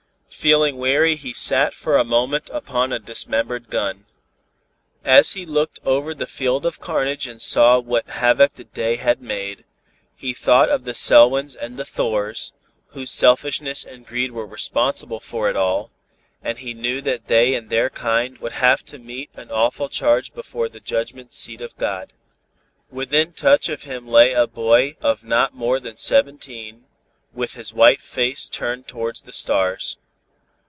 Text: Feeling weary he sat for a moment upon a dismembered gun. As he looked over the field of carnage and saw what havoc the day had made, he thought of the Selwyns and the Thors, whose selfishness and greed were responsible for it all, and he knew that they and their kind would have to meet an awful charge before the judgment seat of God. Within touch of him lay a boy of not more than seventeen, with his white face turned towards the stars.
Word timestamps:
Feeling 0.33 0.77
weary 0.77 1.13
he 1.17 1.33
sat 1.33 1.71
for 1.75 1.97
a 1.97 2.03
moment 2.03 2.49
upon 2.51 2.91
a 2.91 2.97
dismembered 2.97 3.69
gun. 3.69 4.05
As 5.05 5.33
he 5.33 5.45
looked 5.45 5.77
over 5.85 6.15
the 6.15 6.25
field 6.25 6.65
of 6.65 6.79
carnage 6.79 7.27
and 7.27 7.39
saw 7.39 7.77
what 7.77 8.07
havoc 8.09 8.55
the 8.55 8.63
day 8.63 8.95
had 8.95 9.21
made, 9.21 9.65
he 10.15 10.33
thought 10.33 10.69
of 10.69 10.83
the 10.83 10.95
Selwyns 10.95 11.53
and 11.53 11.77
the 11.77 11.85
Thors, 11.85 12.53
whose 12.87 13.11
selfishness 13.11 13.83
and 13.85 14.03
greed 14.07 14.31
were 14.31 14.47
responsible 14.47 15.19
for 15.19 15.47
it 15.47 15.55
all, 15.55 15.91
and 16.41 16.57
he 16.57 16.73
knew 16.73 17.01
that 17.01 17.27
they 17.27 17.53
and 17.53 17.69
their 17.69 17.91
kind 17.91 18.39
would 18.39 18.53
have 18.53 18.83
to 18.85 18.97
meet 18.97 19.29
an 19.35 19.51
awful 19.51 19.89
charge 19.89 20.33
before 20.33 20.69
the 20.69 20.79
judgment 20.79 21.33
seat 21.33 21.61
of 21.61 21.77
God. 21.77 22.13
Within 22.89 23.31
touch 23.31 23.69
of 23.69 23.83
him 23.83 24.07
lay 24.07 24.31
a 24.33 24.47
boy 24.47 24.95
of 25.01 25.23
not 25.23 25.53
more 25.53 25.79
than 25.79 25.97
seventeen, 25.97 26.85
with 27.31 27.53
his 27.53 27.75
white 27.75 28.01
face 28.01 28.49
turned 28.49 28.87
towards 28.87 29.21
the 29.21 29.33
stars. 29.33 29.97